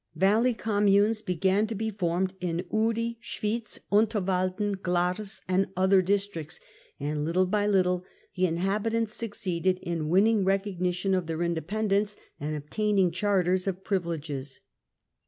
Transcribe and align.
Valley 0.15 0.55
communes 0.55 1.21
began 1.21 1.67
to 1.67 1.75
be 1.75 1.91
formed 1.91 2.33
in 2.41 2.65
Uri, 2.73 3.19
Schwitz, 3.21 3.77
Unterwalden, 3.91 4.75
Glarus 4.81 5.41
and 5.47 5.67
other 5.77 6.01
districts, 6.01 6.59
and 6.99 7.19
httle 7.19 7.47
by 7.51 7.67
little 7.67 8.03
the 8.35 8.47
inhabitants 8.47 9.13
succeeded 9.13 9.77
in 9.83 10.09
winning 10.09 10.43
recognition 10.43 11.13
of 11.13 11.27
their 11.27 11.43
independence 11.43 12.17
and 12.39 12.55
obtaining 12.55 13.11
charters 13.11 13.67
of 13.67 13.83
privileges. 13.83 14.61